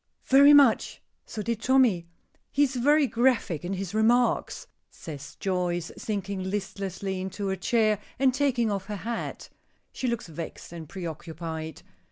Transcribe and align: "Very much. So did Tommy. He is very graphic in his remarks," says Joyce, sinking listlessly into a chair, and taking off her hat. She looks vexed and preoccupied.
"Very 0.25 0.51
much. 0.51 0.99
So 1.27 1.43
did 1.43 1.61
Tommy. 1.61 2.07
He 2.51 2.63
is 2.63 2.75
very 2.75 3.05
graphic 3.05 3.63
in 3.63 3.73
his 3.73 3.93
remarks," 3.93 4.65
says 4.89 5.35
Joyce, 5.39 5.91
sinking 5.95 6.41
listlessly 6.49 7.21
into 7.21 7.51
a 7.51 7.55
chair, 7.55 7.99
and 8.17 8.33
taking 8.33 8.71
off 8.71 8.85
her 8.85 8.95
hat. 8.95 9.49
She 9.93 10.07
looks 10.07 10.25
vexed 10.25 10.71
and 10.73 10.89
preoccupied. 10.89 11.83